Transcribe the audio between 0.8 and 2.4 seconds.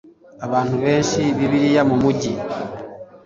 benshi Bibiliya mu mugi